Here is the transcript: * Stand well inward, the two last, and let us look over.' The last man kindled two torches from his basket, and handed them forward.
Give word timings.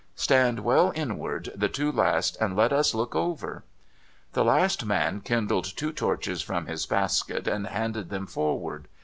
* 0.13 0.15
Stand 0.15 0.61
well 0.61 0.91
inward, 0.95 1.51
the 1.53 1.69
two 1.69 1.91
last, 1.91 2.35
and 2.41 2.55
let 2.55 2.73
us 2.73 2.95
look 2.95 3.15
over.' 3.15 3.63
The 4.33 4.43
last 4.43 4.83
man 4.83 5.21
kindled 5.21 5.77
two 5.77 5.91
torches 5.93 6.41
from 6.41 6.65
his 6.65 6.87
basket, 6.87 7.47
and 7.47 7.67
handed 7.67 8.09
them 8.09 8.25
forward. 8.25 8.87